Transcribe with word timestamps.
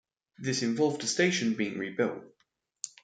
This 0.39 0.63
involved 0.63 1.01
the 1.03 1.05
station 1.05 1.53
being 1.53 1.77
rebuilt. 1.77 2.23